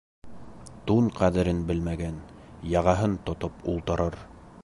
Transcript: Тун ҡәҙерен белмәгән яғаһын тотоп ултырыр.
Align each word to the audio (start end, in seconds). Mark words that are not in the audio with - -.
Тун 0.91 1.09
ҡәҙерен 1.19 1.59
белмәгән 1.67 2.17
яғаһын 2.71 3.15
тотоп 3.31 3.63
ултырыр. 3.75 4.21